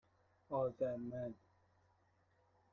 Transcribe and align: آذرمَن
آذرمَن 0.49 1.35